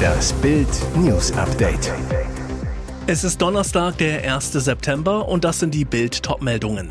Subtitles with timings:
[0.00, 1.92] Das Bild News Update.
[3.06, 4.52] Es ist Donnerstag, der 1.
[4.52, 6.90] September und das sind die Bild Topmeldungen.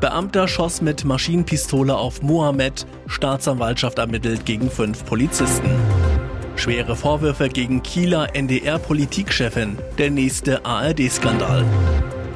[0.00, 5.70] Beamter schoss mit Maschinenpistole auf Mohammed, Staatsanwaltschaft ermittelt gegen fünf Polizisten.
[6.56, 11.64] Schwere Vorwürfe gegen Kieler NDR-Politikchefin, der nächste ARD-Skandal.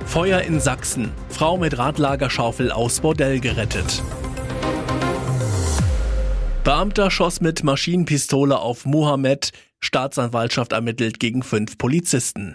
[0.06, 4.02] Feuer in Sachsen, Frau mit Radlagerschaufel aus Bordell gerettet.
[6.62, 12.54] Beamter schoss mit Maschinenpistole auf Mohammed, Staatsanwaltschaft ermittelt gegen fünf Polizisten.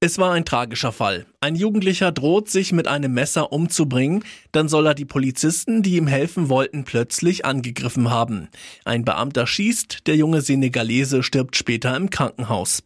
[0.00, 1.26] Es war ein tragischer Fall.
[1.40, 6.06] Ein Jugendlicher droht sich mit einem Messer umzubringen, dann soll er die Polizisten, die ihm
[6.06, 8.48] helfen wollten, plötzlich angegriffen haben.
[8.86, 12.82] Ein Beamter schießt, der junge Senegalese stirbt später im Krankenhaus.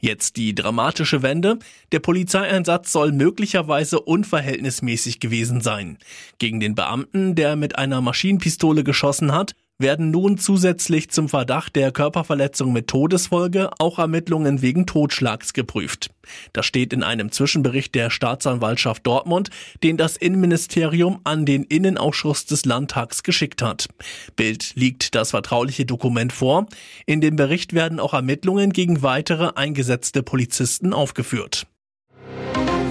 [0.00, 1.58] Jetzt die dramatische Wende.
[1.92, 5.98] Der Polizeieinsatz soll möglicherweise unverhältnismäßig gewesen sein.
[6.38, 11.90] Gegen den Beamten, der mit einer Maschinenpistole geschossen hat, werden nun zusätzlich zum Verdacht der
[11.90, 16.10] Körperverletzung mit Todesfolge auch Ermittlungen wegen Totschlags geprüft.
[16.52, 19.50] Das steht in einem Zwischenbericht der Staatsanwaltschaft Dortmund,
[19.82, 23.88] den das Innenministerium an den Innenausschuss des Landtags geschickt hat.
[24.36, 26.66] Bild liegt das vertrauliche Dokument vor.
[27.06, 31.66] In dem Bericht werden auch Ermittlungen gegen weitere eingesetzte Polizisten aufgeführt.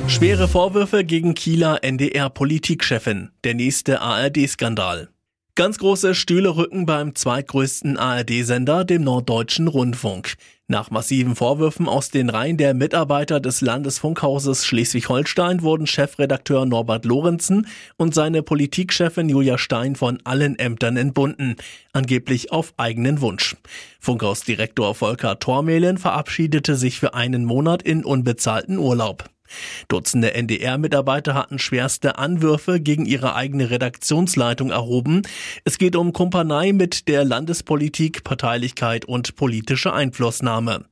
[0.07, 3.29] Schwere Vorwürfe gegen Kieler NDR-Politikchefin.
[3.45, 5.12] Der nächste ARD-Skandal.
[5.55, 10.33] Ganz große Stühle rücken beim zweitgrößten ARD-Sender, dem Norddeutschen Rundfunk.
[10.67, 17.67] Nach massiven Vorwürfen aus den Reihen der Mitarbeiter des Landesfunkhauses Schleswig-Holstein wurden Chefredakteur Norbert Lorenzen
[17.97, 21.57] und seine Politikchefin Julia Stein von allen Ämtern entbunden,
[21.91, 23.55] angeblich auf eigenen Wunsch.
[23.99, 29.29] Funkhausdirektor Volker Tormehlen verabschiedete sich für einen Monat in unbezahlten Urlaub.
[29.87, 35.23] Dutzende NDR-Mitarbeiter hatten schwerste Anwürfe gegen ihre eigene Redaktionsleitung erhoben.
[35.63, 40.85] Es geht um Kumpanei mit der Landespolitik, Parteilichkeit und politische Einflussnahme.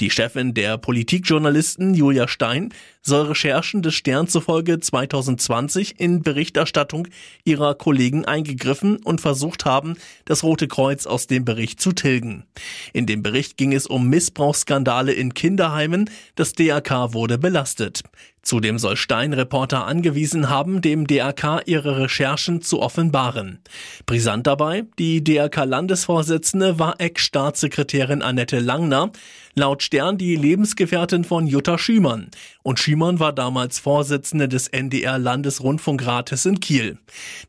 [0.00, 2.72] Die Chefin der Politikjournalisten Julia Stein
[3.08, 7.08] soll Recherchen des Stern zufolge 2020 in Berichterstattung
[7.44, 9.96] ihrer Kollegen eingegriffen und versucht haben,
[10.26, 12.44] das Rote Kreuz aus dem Bericht zu tilgen.
[12.92, 16.08] In dem Bericht ging es um Missbrauchsskandale in Kinderheimen.
[16.36, 18.02] Das DRK wurde belastet.
[18.48, 23.58] Zudem soll Stein Reporter angewiesen haben, dem DRK ihre Recherchen zu offenbaren.
[24.06, 29.12] Brisant dabei, die DRK-Landesvorsitzende war Ex-Staatssekretärin Annette Langner,
[29.54, 32.30] laut Stern die Lebensgefährtin von Jutta Schümann.
[32.62, 36.96] Und Schümann war damals Vorsitzende des NDR-Landesrundfunkrates in Kiel.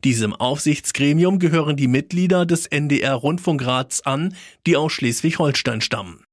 [0.04, 6.26] Diesem Aufsichtsgremium gehören die Mitglieder des NDR-Rundfunkrats an, die aus Schleswig-Holstein stammen.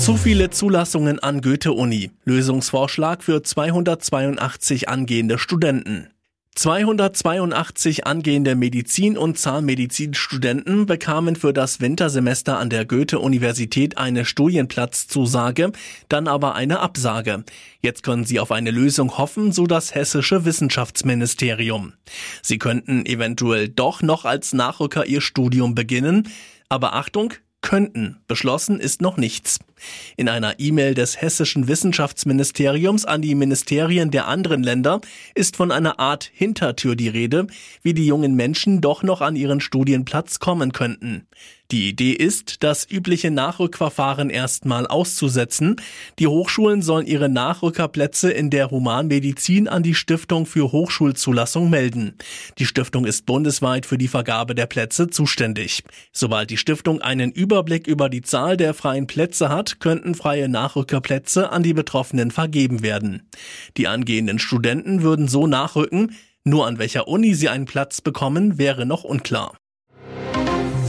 [0.00, 2.10] Zu viele Zulassungen an Goethe-Uni.
[2.24, 6.08] Lösungsvorschlag für 282 angehende Studenten.
[6.54, 15.70] 282 angehende Medizin- und Zahnmedizinstudenten bekamen für das Wintersemester an der Goethe-Universität eine Studienplatzzusage,
[16.08, 17.44] dann aber eine Absage.
[17.82, 21.92] Jetzt können sie auf eine Lösung hoffen, so das hessische Wissenschaftsministerium.
[22.42, 26.26] Sie könnten eventuell doch noch als Nachrücker ihr Studium beginnen,
[26.70, 28.16] aber Achtung, könnten.
[28.26, 29.58] Beschlossen ist noch nichts.
[30.16, 35.00] In einer E-Mail des hessischen Wissenschaftsministeriums an die Ministerien der anderen Länder
[35.34, 37.46] ist von einer Art Hintertür die Rede,
[37.82, 41.26] wie die jungen Menschen doch noch an ihren Studienplatz kommen könnten.
[41.70, 45.76] Die Idee ist, das übliche Nachrückverfahren erstmal auszusetzen.
[46.18, 52.14] Die Hochschulen sollen ihre Nachrückerplätze in der Humanmedizin an die Stiftung für Hochschulzulassung melden.
[52.58, 55.84] Die Stiftung ist bundesweit für die Vergabe der Plätze zuständig.
[56.12, 61.50] Sobald die Stiftung einen Überblick über die Zahl der freien Plätze hat, könnten freie Nachrückerplätze
[61.50, 63.28] an die Betroffenen vergeben werden.
[63.76, 68.86] Die angehenden Studenten würden so nachrücken, nur an welcher Uni sie einen Platz bekommen, wäre
[68.86, 69.56] noch unklar.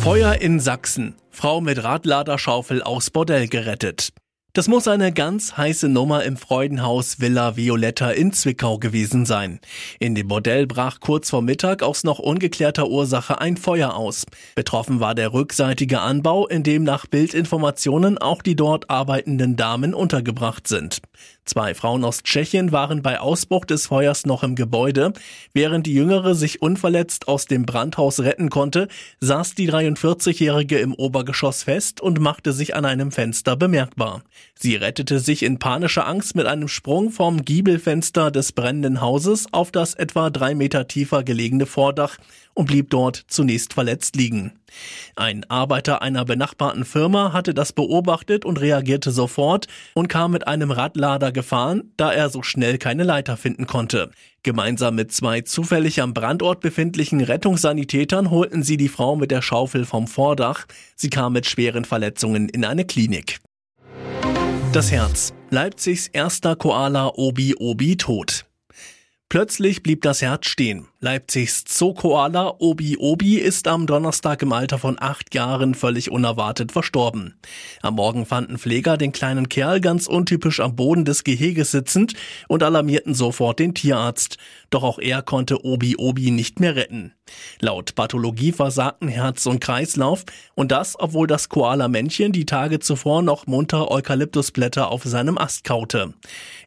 [0.02, 1.16] Feuer in Sachsen.
[1.30, 4.14] Frau mit Radladerschaufel aus Bordell gerettet.
[4.54, 9.62] Das muss eine ganz heiße Nummer im Freudenhaus Villa Violetta in Zwickau gewesen sein.
[9.98, 14.26] In dem Bordell brach kurz vor Mittag aus noch ungeklärter Ursache ein Feuer aus.
[14.56, 20.68] Betroffen war der rückseitige Anbau, in dem nach Bildinformationen auch die dort arbeitenden Damen untergebracht
[20.68, 21.02] sind.
[21.46, 25.14] Zwei Frauen aus Tschechien waren bei Ausbruch des Feuers noch im Gebäude.
[25.54, 28.90] Während die Jüngere sich unverletzt aus dem Brandhaus retten konnte,
[29.22, 34.24] saß die 43-Jährige im Obergeschoss fest und machte sich an einem Fenster bemerkbar.
[34.56, 39.72] Sie rettete sich in panischer Angst mit einem Sprung vom Giebelfenster des brennenden Hauses auf
[39.72, 42.18] das etwa drei Meter tiefer gelegene Vordach
[42.54, 44.54] und blieb dort zunächst verletzt liegen.
[45.16, 50.72] Ein Arbeiter einer benachbarten Firma hatte das beobachtet und reagierte sofort und kam mit einem
[50.72, 54.12] Radlader gefahren, da er so schnell keine Leiter finden konnte.
[54.44, 59.86] Gemeinsam mit zwei zufällig am Brandort befindlichen Rettungssanitätern holten sie die Frau mit der Schaufel
[59.86, 60.66] vom Vordach.
[60.96, 63.40] Sie kam mit schweren Verletzungen in eine Klinik.
[64.74, 65.34] Das Herz.
[65.50, 68.46] Leipzigs erster Koala Obi Obi tot.
[69.28, 70.88] Plötzlich blieb das Herz stehen.
[71.04, 77.40] Leipzigs Zoo-Koala Obi Obi ist am Donnerstag im Alter von acht Jahren völlig unerwartet verstorben.
[77.82, 82.14] Am Morgen fanden Pfleger den kleinen Kerl ganz untypisch am Boden des Geheges sitzend
[82.48, 84.38] und alarmierten sofort den Tierarzt.
[84.70, 87.14] Doch auch er konnte Obi Obi nicht mehr retten.
[87.62, 93.48] Laut Pathologie versagten Herz und Kreislauf und das, obwohl das Koala-Männchen die Tage zuvor noch
[93.48, 96.14] munter Eukalyptusblätter auf seinem Ast kaute.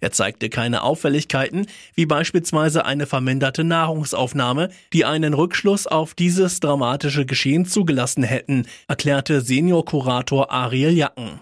[0.01, 6.61] Er zeigte keine Auffälligkeiten, wie beispielsweise eine verminderte Nahrungsaufnahme Nahrungsaufnahme, die einen Rückschluss auf dieses
[6.61, 11.41] dramatische Geschehen zugelassen hätten, erklärte Seniorkurator Ariel Jacken.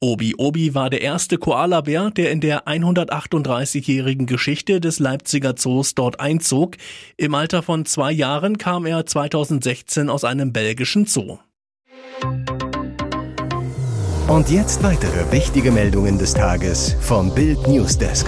[0.00, 6.20] Obi Obi war der erste Koalabär, der in der 138-jährigen Geschichte des Leipziger Zoos dort
[6.20, 6.76] einzog.
[7.16, 11.38] Im Alter von zwei Jahren kam er 2016 aus einem belgischen Zoo.
[14.28, 18.26] Und jetzt weitere wichtige Meldungen des Tages vom Bild Newsdesk.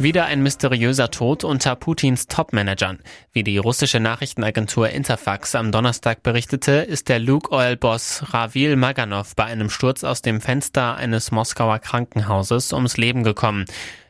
[0.00, 2.98] Wieder ein mysteriöser Tod unter Putins Topmanagern.
[3.32, 9.36] Wie die russische Nachrichtenagentur Interfax am Donnerstag berichtete, ist der Luke Oil Boss Ravil Maganov
[9.36, 13.66] bei einem Sturz aus dem Fenster eines Moskauer Krankenhauses ums Leben gekommen.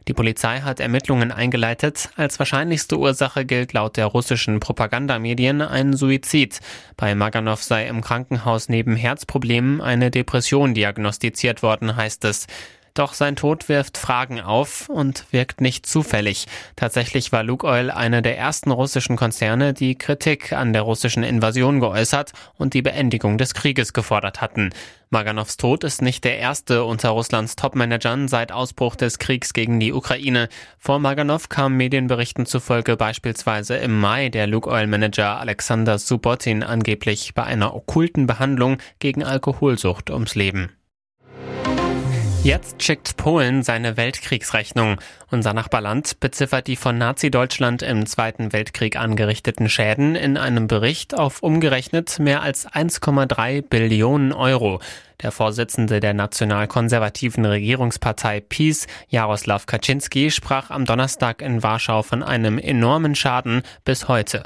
[0.09, 2.09] Die Polizei hat Ermittlungen eingeleitet.
[2.17, 6.61] Als wahrscheinlichste Ursache gilt laut der russischen Propagandamedien ein Suizid.
[6.97, 12.47] Bei Maganov sei im Krankenhaus neben Herzproblemen eine Depression diagnostiziert worden, heißt es.
[12.97, 16.47] Doch sein Tod wirft Fragen auf und wirkt nicht zufällig.
[16.77, 21.81] Tatsächlich war Luke Oil einer der ersten russischen Konzerne, die Kritik an der russischen Invasion
[21.81, 24.71] geäußert und die Beendigung des Krieges gefordert hatten.
[25.11, 29.93] Maganovs Tod ist nicht der erste unter Russlands Topmanagern seit Ausbruch des Kriegs gegen die
[29.93, 30.49] Ukraine.
[30.79, 37.35] Vor Maganov kam Medienberichten zufolge beispielsweise im Mai der Luke Oil Manager Alexander Subotin angeblich
[37.35, 40.71] bei einer okkulten Behandlung gegen Alkoholsucht ums Leben.
[42.45, 45.01] Jetzt schickt Polen seine Weltkriegsrechnung.
[45.31, 51.43] Unser Nachbarland beziffert die von Nazi-Deutschland im Zweiten Weltkrieg angerichteten Schäden in einem Bericht auf
[51.43, 54.81] umgerechnet mehr als 1,3 Billionen Euro.
[55.23, 62.59] Der Vorsitzende der nationalkonservativen Regierungspartei PiS, Jaroslaw Kaczynski, sprach am Donnerstag in Warschau von einem
[62.59, 64.43] enormen Schaden bis heute.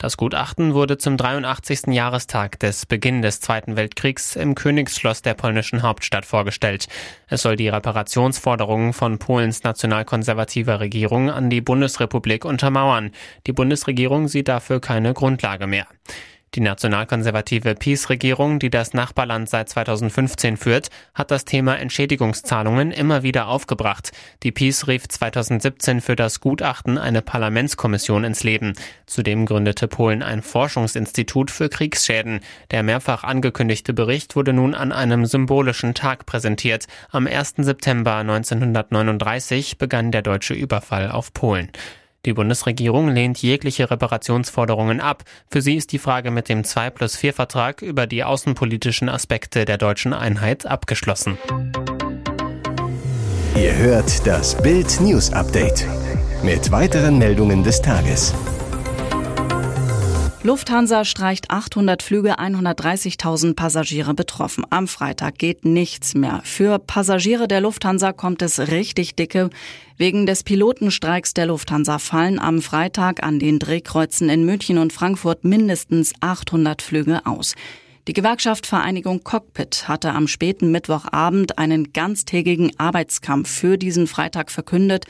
[0.00, 1.88] Das Gutachten wurde zum 83.
[1.88, 6.86] Jahrestag des Beginn des Zweiten Weltkriegs im Königsschloss der polnischen Hauptstadt vorgestellt.
[7.26, 13.10] Es soll die Reparationsforderungen von Polens nationalkonservativer Regierung an die Bundesrepublik untermauern.
[13.48, 15.88] Die Bundesregierung sieht dafür keine Grundlage mehr.
[16.54, 23.48] Die nationalkonservative Peace-Regierung, die das Nachbarland seit 2015 führt, hat das Thema Entschädigungszahlungen immer wieder
[23.48, 24.12] aufgebracht.
[24.42, 28.72] Die Peace rief 2017 für das Gutachten eine Parlamentskommission ins Leben.
[29.06, 32.40] Zudem gründete Polen ein Forschungsinstitut für Kriegsschäden.
[32.70, 36.86] Der mehrfach angekündigte Bericht wurde nun an einem symbolischen Tag präsentiert.
[37.10, 37.54] Am 1.
[37.58, 41.70] September 1939 begann der deutsche Überfall auf Polen.
[42.28, 45.24] Die Bundesregierung lehnt jegliche Reparationsforderungen ab.
[45.50, 49.64] Für sie ist die Frage mit dem 2 plus 4 Vertrag über die außenpolitischen Aspekte
[49.64, 51.38] der deutschen Einheit abgeschlossen.
[53.56, 55.86] Ihr hört das Bild News Update
[56.42, 58.34] mit weiteren Meldungen des Tages.
[60.48, 64.64] Lufthansa streicht 800 Flüge, 130.000 Passagiere betroffen.
[64.70, 66.40] Am Freitag geht nichts mehr.
[66.42, 69.50] Für Passagiere der Lufthansa kommt es richtig dicke.
[69.98, 75.44] Wegen des Pilotenstreiks der Lufthansa fallen am Freitag an den Drehkreuzen in München und Frankfurt
[75.44, 77.54] mindestens 800 Flüge aus.
[78.06, 85.04] Die Gewerkschaft Vereinigung Cockpit hatte am späten Mittwochabend einen ganztägigen Arbeitskampf für diesen Freitag verkündet.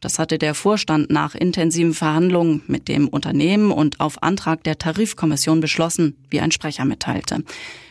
[0.00, 5.60] Das hatte der Vorstand nach intensiven Verhandlungen mit dem Unternehmen und auf Antrag der Tarifkommission
[5.60, 7.42] beschlossen, wie ein Sprecher mitteilte.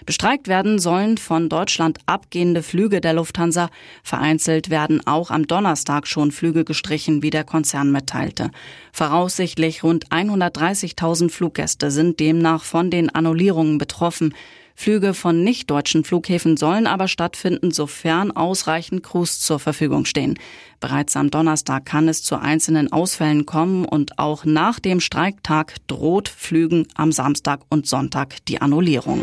[0.05, 3.69] Bestreikt werden sollen von Deutschland abgehende Flüge der Lufthansa.
[4.03, 8.51] Vereinzelt werden auch am Donnerstag schon Flüge gestrichen, wie der Konzern mitteilte.
[8.91, 14.33] Voraussichtlich rund 130.000 Fluggäste sind demnach von den Annullierungen betroffen.
[14.75, 20.38] Flüge von nicht-deutschen Flughäfen sollen aber stattfinden, sofern ausreichend Crews zur Verfügung stehen.
[20.80, 26.27] Bereits am Donnerstag kann es zu einzelnen Ausfällen kommen und auch nach dem Streiktag droht
[26.27, 29.22] Flügen am Samstag und Sonntag die Annullierung.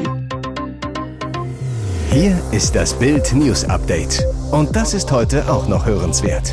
[2.13, 4.25] Hier ist das Bild News Update.
[4.51, 6.53] Und das ist heute auch noch hörenswert.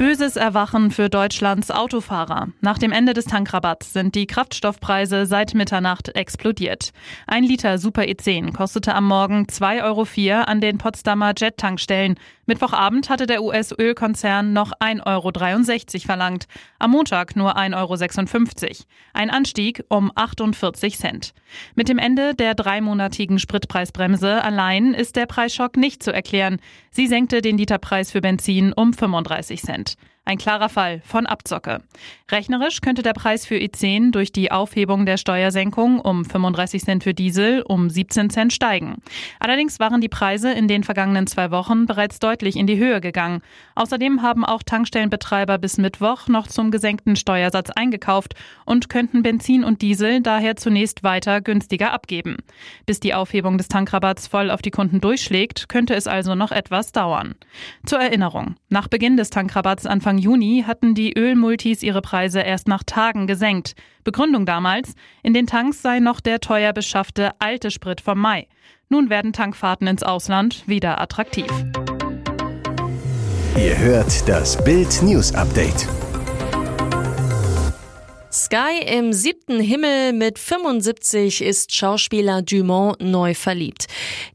[0.00, 2.48] Böses Erwachen für Deutschlands Autofahrer.
[2.62, 6.92] Nach dem Ende des Tankrabatts sind die Kraftstoffpreise seit Mitternacht explodiert.
[7.26, 12.14] Ein Liter Super E10 kostete am Morgen 2,04 Euro an den Potsdamer Jet-Tankstellen.
[12.50, 16.48] Mittwochabend hatte der US-Ölkonzern noch 1,63 Euro verlangt.
[16.80, 18.74] Am Montag nur 1,56 Euro.
[19.12, 21.32] Ein Anstieg um 48 Cent.
[21.76, 26.58] Mit dem Ende der dreimonatigen Spritpreisbremse allein ist der Preisschock nicht zu erklären.
[26.90, 29.94] Sie senkte den Literpreis für Benzin um 35 Cent.
[30.26, 31.82] Ein klarer Fall von Abzocke.
[32.30, 37.14] Rechnerisch könnte der Preis für E10 durch die Aufhebung der Steuersenkung um 35 Cent für
[37.14, 39.02] Diesel um 17 Cent steigen.
[39.40, 43.40] Allerdings waren die Preise in den vergangenen zwei Wochen bereits deutlich in die Höhe gegangen.
[43.74, 48.34] Außerdem haben auch Tankstellenbetreiber bis Mittwoch noch zum gesenkten Steuersatz eingekauft
[48.66, 52.36] und könnten Benzin und Diesel daher zunächst weiter günstiger abgeben.
[52.86, 56.92] Bis die Aufhebung des Tankrabatts voll auf die Kunden durchschlägt, könnte es also noch etwas
[56.92, 57.34] dauern.
[57.84, 62.84] Zur Erinnerung, nach Beginn des Tankrabatts Anfang Juni hatten die Ölmultis ihre Preise erst nach
[62.84, 63.74] Tagen gesenkt.
[64.04, 68.46] Begründung damals, in den Tanks sei noch der teuer beschaffte alte Sprit vom Mai.
[68.88, 71.50] Nun werden Tankfahrten ins Ausland wieder attraktiv.
[73.56, 75.88] Ihr hört das Bild News Update.
[78.32, 83.88] Sky im siebten Himmel mit 75 ist Schauspieler Dumont neu verliebt.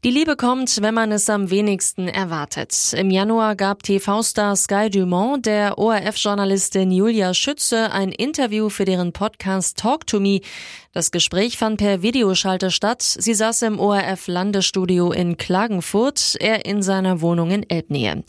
[0.04, 2.92] Die Liebe kommt, wenn man es am wenigsten erwartet.
[2.92, 9.78] Im Januar gab TV-Star Sky Dumont der ORF-Journalistin Julia Schütze ein Interview für deren Podcast
[9.78, 10.40] Talk to Me.
[10.96, 13.02] Das Gespräch fand per Videoschalte statt.
[13.02, 18.24] Sie saß im ORF-Landesstudio in Klagenfurt, er in seiner Wohnung in Elbnähe.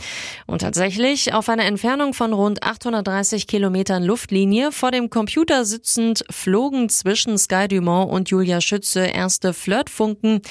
[0.48, 6.90] Und tatsächlich, auf einer Entfernung von rund 830 Kilometern Luftlinie vor dem Computer sitzend, flogen
[6.90, 10.42] zwischen Sky Dumont und Julia Schütze erste Flirtfunken.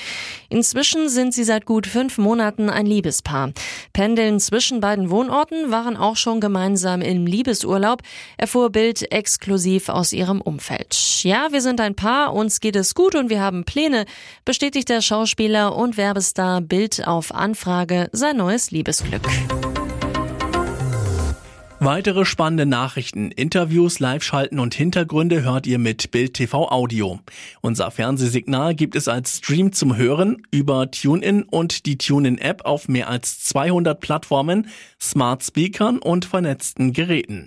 [0.48, 3.52] Inzwischen sind sie seit gut fünf Monaten ein Liebespaar.
[3.92, 8.00] Pendeln zwischen beiden Wohnorten waren auch schon gemeinsam im Liebesurlaub,
[8.38, 10.96] erfuhr Bild exklusiv aus ihrem Umfeld.
[11.22, 14.04] Ja, wir sind ein Paar Paar, uns geht es gut und wir haben Pläne,
[14.44, 19.22] bestätigt der Schauspieler und Werbestar Bild auf Anfrage sein neues Liebesglück.
[21.80, 27.18] Weitere spannende Nachrichten, Interviews, Live-Schalten und Hintergründe hört ihr mit Bild TV Audio.
[27.60, 32.86] Unser Fernsehsignal gibt es als Stream zum Hören über TuneIn und die TuneIn App auf
[32.86, 34.68] mehr als 200 Plattformen,
[35.00, 37.44] Smart Speakern und vernetzten Geräten.